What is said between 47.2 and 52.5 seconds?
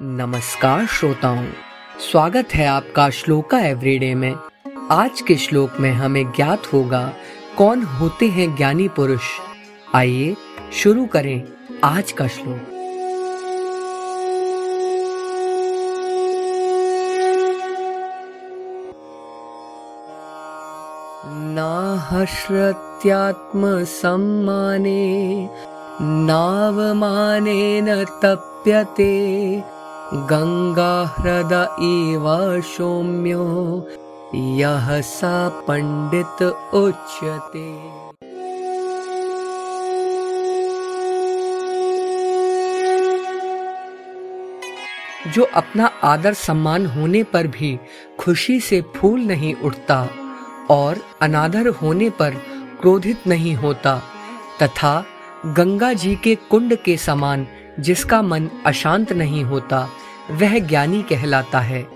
पर भी खुशी से फूल नहीं उठता और अनादर होने पर